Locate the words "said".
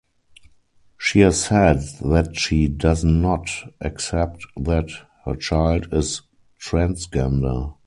1.39-1.83